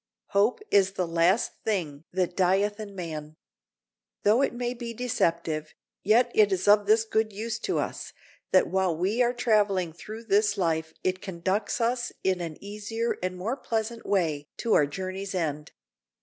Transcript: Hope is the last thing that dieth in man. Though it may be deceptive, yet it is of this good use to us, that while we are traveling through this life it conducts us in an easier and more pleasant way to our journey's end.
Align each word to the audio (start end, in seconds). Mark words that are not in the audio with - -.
Hope 0.29 0.61
is 0.71 0.93
the 0.93 1.05
last 1.05 1.51
thing 1.63 2.05
that 2.11 2.35
dieth 2.35 2.79
in 2.79 2.95
man. 2.95 3.35
Though 4.23 4.41
it 4.41 4.51
may 4.51 4.73
be 4.73 4.95
deceptive, 4.95 5.75
yet 6.01 6.31
it 6.33 6.51
is 6.51 6.67
of 6.67 6.87
this 6.87 7.03
good 7.03 7.31
use 7.31 7.59
to 7.59 7.77
us, 7.77 8.11
that 8.51 8.65
while 8.65 8.97
we 8.97 9.21
are 9.21 9.31
traveling 9.31 9.93
through 9.93 10.23
this 10.23 10.57
life 10.57 10.91
it 11.03 11.21
conducts 11.21 11.79
us 11.79 12.11
in 12.23 12.41
an 12.41 12.57
easier 12.63 13.19
and 13.21 13.37
more 13.37 13.55
pleasant 13.55 14.03
way 14.03 14.47
to 14.57 14.73
our 14.73 14.87
journey's 14.87 15.35
end. 15.35 15.71